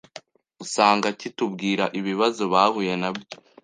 usanga 0.63 1.07
kitubwira 1.19 1.83
ibibazo 1.99 2.43
bahuye 2.53 2.93
nabyo 3.01 3.35